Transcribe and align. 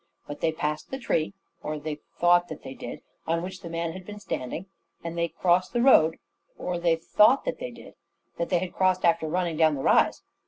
But 0.25 0.41
they 0.41 0.51
passed 0.51 0.89
the 0.89 0.97
tree 0.97 1.35
or 1.61 1.77
they 1.77 1.99
thought 2.19 2.47
that 2.47 2.63
they 2.63 2.73
did 2.73 3.03
on 3.27 3.43
which 3.43 3.61
the 3.61 3.69
man 3.69 3.91
had 3.91 4.03
been 4.03 4.19
standing; 4.19 4.65
and 5.03 5.15
they 5.15 5.27
crossed 5.27 5.73
the 5.73 5.81
road 5.83 6.17
or 6.57 6.79
they 6.79 6.95
thought 6.95 7.45
that 7.45 7.59
they 7.59 7.69
did 7.69 7.93
that 8.39 8.49
they 8.49 8.57
had 8.57 8.73
crossed 8.73 9.05
after 9.05 9.27
running 9.27 9.57
down 9.57 9.75
the 9.75 9.83
rise. 9.83 10.23